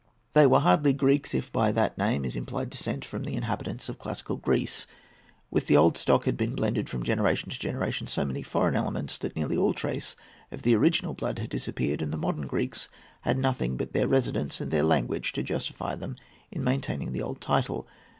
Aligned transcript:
They 0.33 0.47
were 0.47 0.61
hardly 0.61 0.93
Greeks, 0.93 1.35
if 1.35 1.51
by 1.51 1.71
that 1.73 1.95
name 1.95 2.25
is 2.25 2.35
implied 2.35 2.71
descent 2.71 3.05
from 3.05 3.23
the 3.23 3.35
inhabitants 3.35 3.87
of 3.87 3.99
classic 3.99 4.25
Greece. 4.41 4.87
With 5.51 5.67
the 5.67 5.77
old 5.77 5.95
stock 5.95 6.23
had 6.25 6.35
been 6.35 6.55
blended, 6.55 6.89
from 6.89 7.03
generation 7.03 7.51
to 7.51 7.59
generation, 7.59 8.07
so 8.07 8.25
many 8.25 8.41
foreign 8.41 8.75
elements 8.75 9.19
that 9.19 9.35
nearly 9.35 9.55
all 9.57 9.75
trace 9.75 10.15
of 10.51 10.63
the 10.63 10.73
original 10.75 11.13
blood 11.13 11.37
had 11.37 11.51
disappeared, 11.51 12.01
and 12.01 12.11
the 12.11 12.17
modern 12.17 12.47
Greeks 12.47 12.89
had 13.21 13.37
nothing 13.37 13.77
but 13.77 13.93
their 13.93 14.07
residence 14.07 14.59
and 14.59 14.71
their 14.71 14.81
language 14.81 15.33
to 15.33 15.43
justify 15.43 15.93
them 15.93 16.15
in 16.51 16.63
maintaining 16.63 17.11
the 17.11 17.21
old 17.21 17.39
title. 17.39 17.87